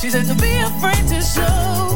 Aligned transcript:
She 0.00 0.08
said 0.08 0.24
to 0.28 0.34
be 0.34 0.56
afraid 0.56 1.06
to 1.08 1.20
show 1.20 1.89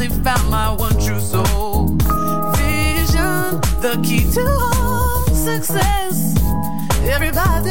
finally 0.00 0.22
found 0.22 0.50
my 0.50 0.70
one 0.72 0.92
true 0.92 1.20
soul. 1.20 1.86
Vision, 2.56 3.60
the 3.80 4.00
key 4.02 4.30
to 4.32 4.46
all 4.74 5.26
success. 5.34 6.36
Everybody, 7.04 7.70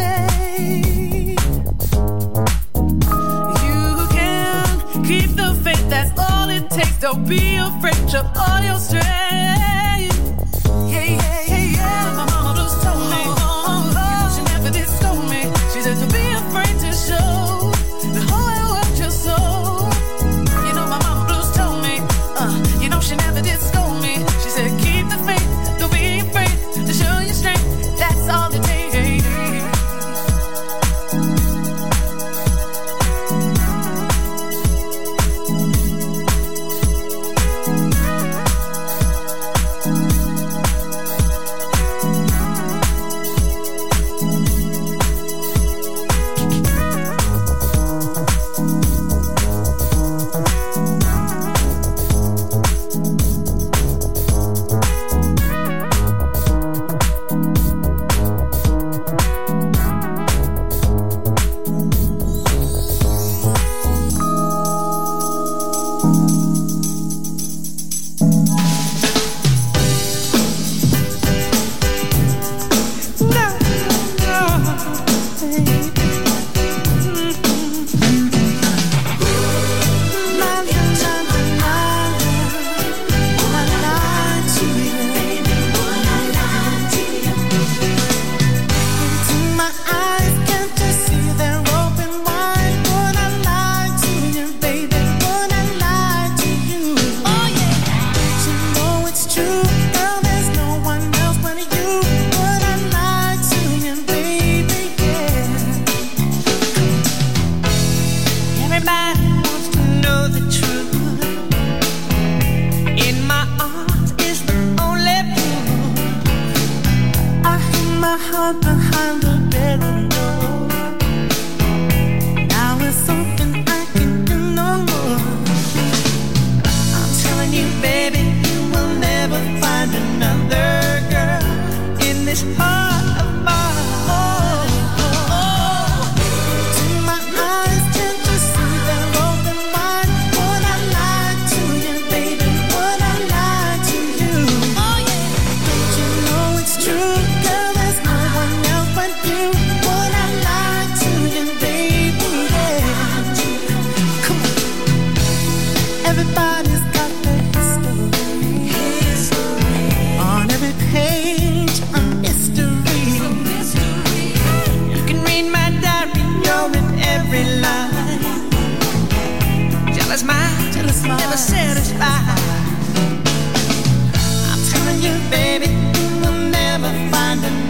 you 3.66 4.07
can 4.12 5.03
keep 5.03 5.29
the 5.35 5.59
faith. 5.63 5.89
That's 5.89 6.12
all 6.19 6.50
it 6.50 6.69
takes. 6.69 7.00
Don't 7.00 7.28
be 7.28 7.56
afraid 7.56 8.16
of 8.16 8.31
all 8.35 8.62
your 8.62 8.78
strength. 8.78 9.69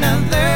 another 0.02 0.49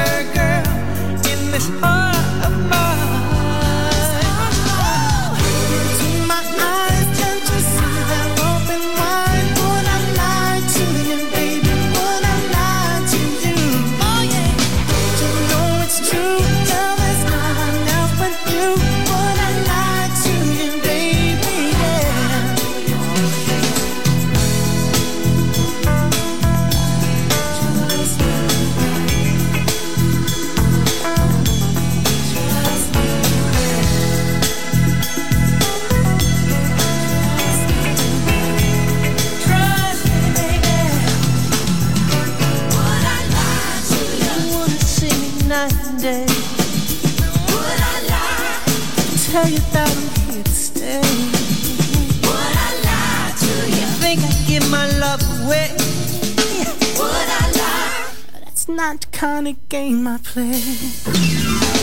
kind 59.43 59.69
game 59.69 60.07
I 60.07 60.17
play. 60.19 61.82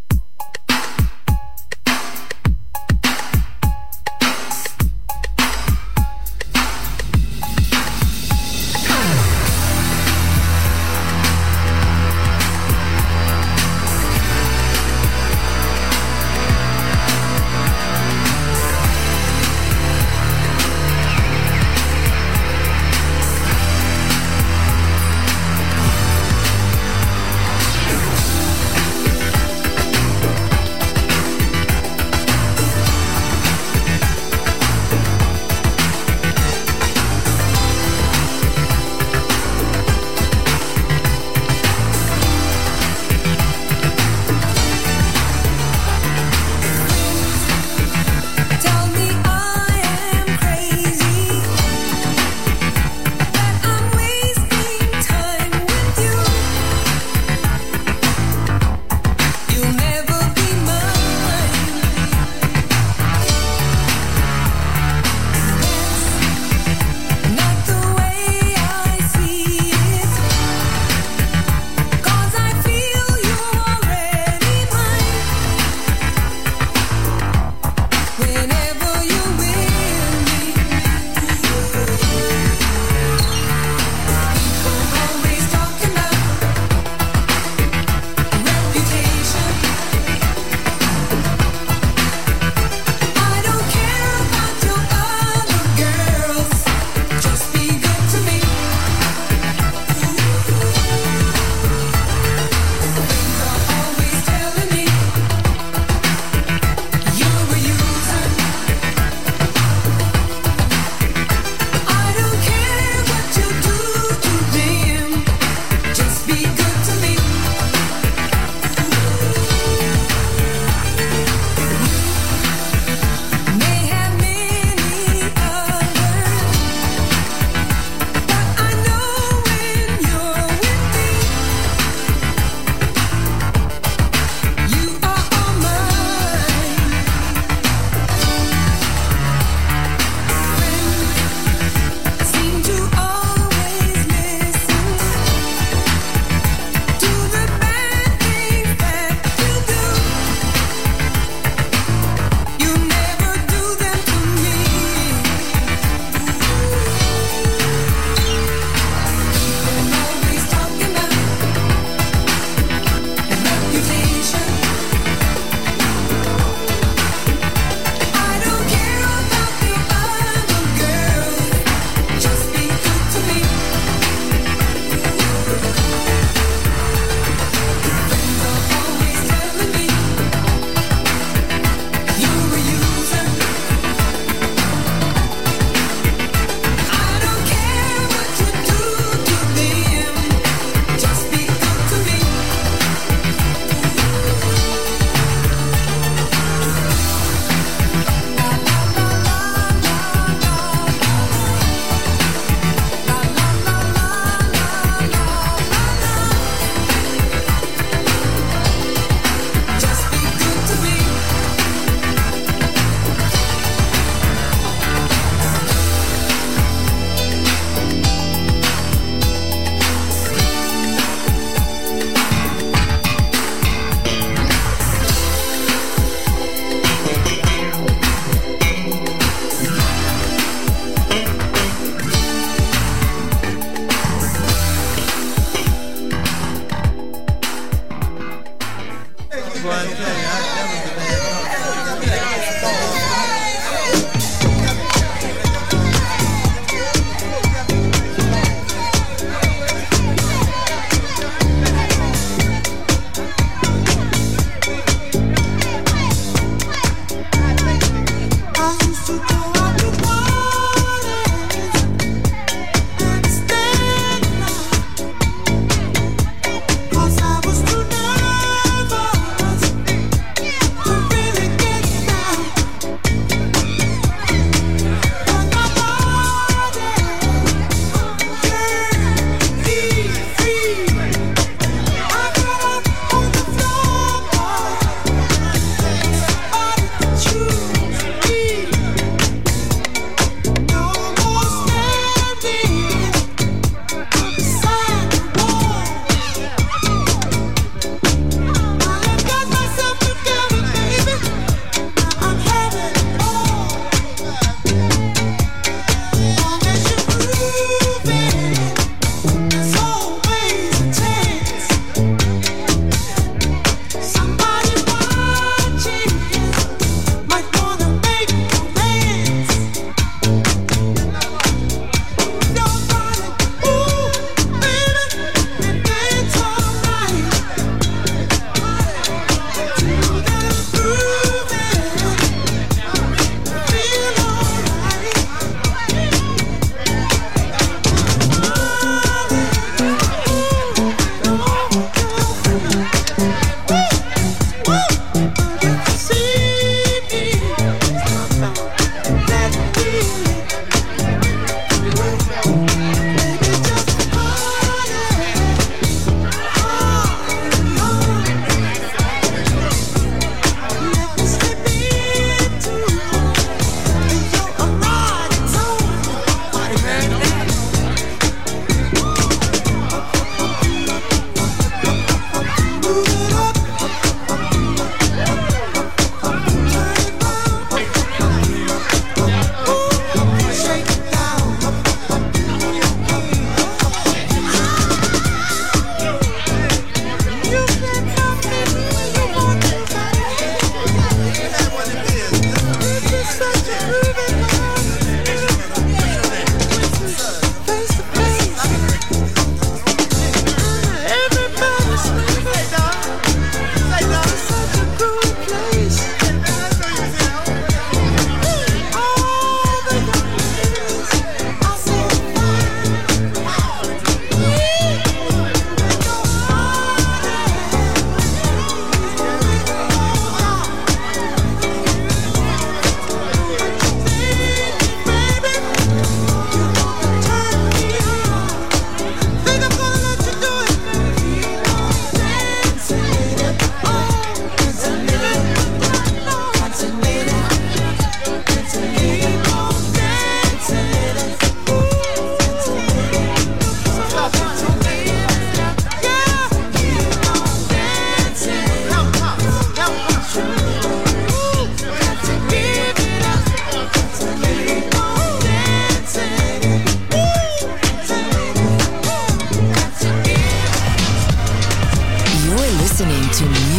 Igual 239.61 239.85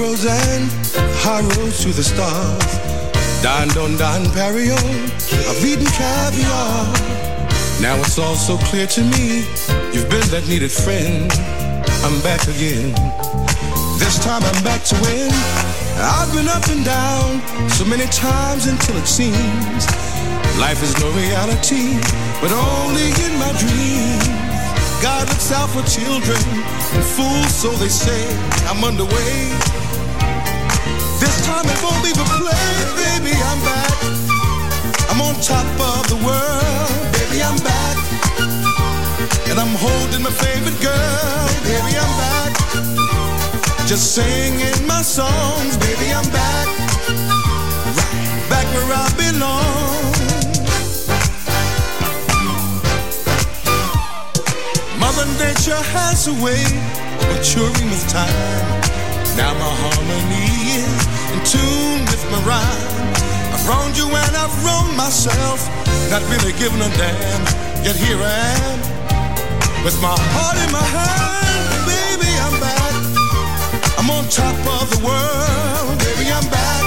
And 0.00 0.70
high 1.26 1.42
roads 1.42 1.82
to 1.82 1.88
the 1.90 2.04
stars. 2.04 2.78
Dined 3.42 3.76
on 3.76 3.96
Dom 3.98 4.22
Pérignon, 4.30 5.10
I've 5.50 5.64
eaten 5.66 5.86
caviar. 5.90 6.86
Now 7.82 7.98
it's 7.98 8.16
all 8.16 8.36
so 8.36 8.58
clear 8.70 8.86
to 8.86 9.02
me, 9.02 9.42
you've 9.90 10.08
been 10.08 10.22
that 10.30 10.46
needed 10.46 10.70
friend. 10.70 11.26
I'm 12.06 12.14
back 12.22 12.46
again. 12.46 12.94
This 13.98 14.22
time 14.22 14.46
I'm 14.46 14.62
back 14.62 14.86
to 14.86 14.94
win. 15.02 15.34
I've 15.98 16.30
been 16.30 16.46
up 16.46 16.62
and 16.70 16.84
down 16.86 17.42
so 17.68 17.84
many 17.84 18.06
times 18.06 18.68
until 18.70 18.96
it 18.98 19.08
seems 19.08 19.82
life 20.62 20.78
is 20.78 20.94
no 21.02 21.10
reality, 21.10 21.98
but 22.38 22.54
only 22.54 23.10
in 23.26 23.34
my 23.42 23.50
dreams. 23.58 24.30
God 25.02 25.26
looks 25.26 25.50
out 25.50 25.70
for 25.74 25.82
children 25.90 26.38
and 26.94 27.02
fools, 27.02 27.50
so 27.50 27.70
they 27.82 27.90
say. 27.90 28.22
I'm 28.70 28.82
underway. 28.84 29.58
Time 31.44 31.66
won't 31.82 32.02
play, 32.38 32.68
baby. 32.96 33.34
I'm 33.50 33.60
back. 33.62 33.96
I'm 35.10 35.20
on 35.20 35.34
top 35.40 35.66
of 35.90 36.08
the 36.12 36.18
world, 36.26 37.12
baby. 37.16 37.42
I'm 37.42 37.58
back, 37.62 37.96
and 39.50 39.58
I'm 39.58 39.74
holding 39.84 40.22
my 40.22 40.30
favorite 40.30 40.80
girl, 40.80 41.48
baby. 41.64 41.92
I'm 41.98 42.12
back. 42.22 42.52
Just 43.86 44.14
singing 44.14 44.86
my 44.86 45.02
songs, 45.02 45.76
baby. 45.78 46.12
I'm 46.12 46.28
back, 46.30 46.68
right 47.98 48.44
back 48.50 48.66
where 48.74 48.92
I 48.92 49.08
belong. 49.16 50.08
Mother 55.00 55.26
Nature 55.42 55.82
has 55.96 56.28
a 56.28 56.34
way 56.44 56.62
of 57.18 57.24
maturing 57.32 57.88
with 57.90 58.06
time. 58.08 58.88
Now 59.36 59.54
my 59.54 59.72
harmony 59.82 60.82
is 60.82 61.17
in 61.32 61.40
tune 61.44 62.00
with 62.08 62.24
my 62.32 62.40
rhyme. 62.48 63.14
I've 63.52 63.64
wronged 63.68 63.96
you 63.96 64.06
and 64.06 64.34
I've 64.36 64.54
wronged 64.64 64.96
myself, 64.96 65.68
not 66.10 66.22
really 66.32 66.52
giving 66.56 66.80
a 66.80 66.90
damn. 66.96 67.42
Yet 67.84 67.96
here 67.96 68.18
I 68.18 68.38
am, 68.64 68.78
with 69.84 70.00
my 70.00 70.16
heart 70.34 70.58
in 70.64 70.70
my 70.72 70.86
hand. 70.96 71.80
Baby, 71.84 72.30
I'm 72.46 72.56
back. 72.60 72.94
I'm 73.98 74.08
on 74.10 74.24
top 74.28 74.58
of 74.80 74.86
the 74.94 75.00
world. 75.04 75.98
Baby, 76.06 76.32
I'm 76.32 76.48
back. 76.48 76.84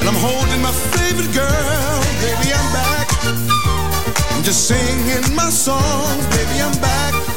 And 0.00 0.08
I'm 0.08 0.20
holding 0.20 0.60
my 0.62 0.72
favorite 0.94 1.32
girl. 1.32 1.96
Baby, 2.20 2.52
I'm 2.52 2.68
back. 2.72 3.08
I'm 4.32 4.42
just 4.42 4.68
singing 4.68 5.34
my 5.34 5.50
songs, 5.50 6.26
baby, 6.36 6.60
I'm 6.60 6.76
back. 6.80 7.29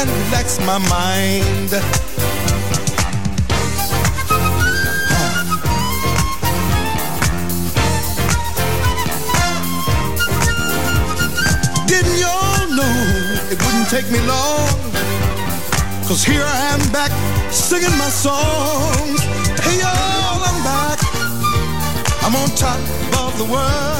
And 0.00 0.08
relax 0.08 0.58
my 0.60 0.78
mind. 0.88 1.70
Didn't 11.86 12.18
y'all 12.18 12.68
know 12.74 12.96
it 13.50 13.58
wouldn't 13.62 13.90
take 13.90 14.10
me 14.10 14.20
long? 14.20 14.68
Cause 16.08 16.24
here 16.24 16.44
I 16.44 16.58
am 16.74 16.92
back 16.92 17.12
singing 17.52 17.96
my 17.98 18.08
songs. 18.08 19.20
Hey 19.60 19.80
y'all, 19.80 20.40
I'm 20.48 20.64
back. 20.64 20.98
I'm 22.22 22.34
on 22.36 22.48
top 22.56 22.80
of 23.20 23.36
the 23.36 23.44
world. 23.52 23.99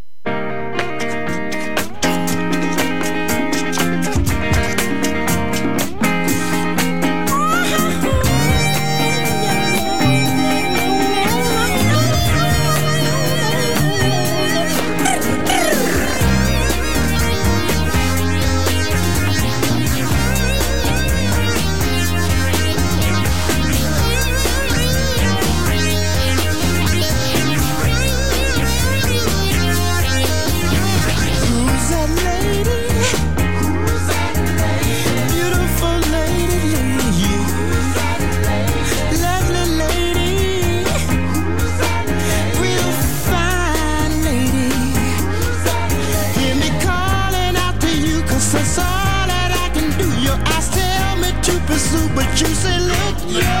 Yeah, 53.31 53.60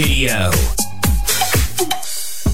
Radio. 0.00 0.59